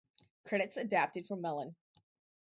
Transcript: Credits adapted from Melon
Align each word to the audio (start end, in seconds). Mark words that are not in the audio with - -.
Credits 0.45 0.77
adapted 0.77 1.27
from 1.27 1.41
Melon 1.41 1.75